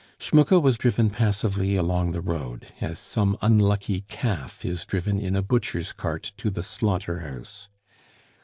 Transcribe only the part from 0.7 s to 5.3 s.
driven passively along the road, as some unlucky calf is driven